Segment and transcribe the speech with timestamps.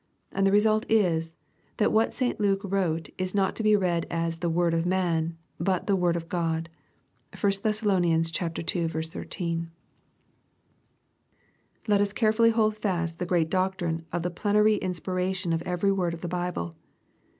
[0.31, 1.35] And the result is,
[1.77, 2.39] that what St.
[2.39, 6.15] Luke wrote is not to be read as the" word of man," but the" word
[6.15, 6.69] of God.''
[7.39, 7.83] (1 Thess.
[7.83, 9.69] iL 13.)
[11.87, 16.15] Let us carefully hold fast the great doctrine of the plenary inspiration of every word
[16.15, 16.73] of the Bible.